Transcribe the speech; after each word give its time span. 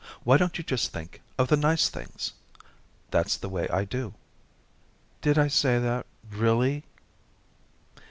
why 0.23 0.35
don't 0.35 0.57
you 0.57 0.63
just 0.63 0.91
think 0.91 1.21
of 1.37 1.47
the 1.49 1.55
nice 1.55 1.87
things? 1.87 2.33
That's 3.11 3.37
the 3.37 3.47
way 3.49 3.69
I 3.69 3.85
do.'" 3.85 4.15
"Did 5.21 5.37
I 5.37 5.47
say 5.47 5.77
that 5.77 6.07
really?" 6.31 6.85